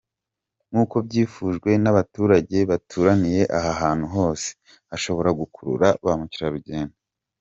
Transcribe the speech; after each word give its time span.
Nk’uko 0.69 0.95
byifujwe 1.07 1.69
n’abaturage 1.83 2.57
baturaniye 2.71 3.41
aha 3.57 3.71
hantu 3.81 4.05
hose, 4.15 4.49
hashobora 4.89 5.29
gukurura 5.39 5.87
ba 6.03 6.13
mukerarugendo. 6.19 6.95